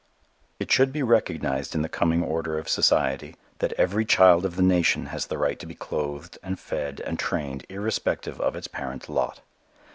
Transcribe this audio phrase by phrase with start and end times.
[0.59, 4.63] It should be recognized in the coming order of society, that every child of the
[4.63, 9.09] nation has the right to be clothed and fed and trained irrespective of its parents'
[9.09, 9.41] lot.